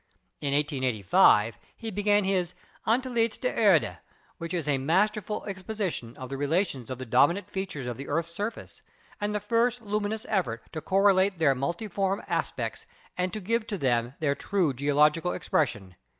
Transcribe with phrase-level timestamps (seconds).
[0.41, 2.55] In 1885 he began his
[2.87, 3.99] "Antlitz der Erde,"
[4.39, 8.07] which is a masterful expo sition of the relations of the dominant features of the
[8.07, 8.81] earth's surface,
[9.19, 14.33] and the first luminous effort to correlate their multiform aspects and give to them their
[14.33, 15.93] true geo logical expression.